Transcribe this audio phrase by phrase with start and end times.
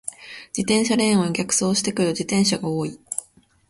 [0.47, 2.99] 自転車レーンを逆走してくる自転車が多い。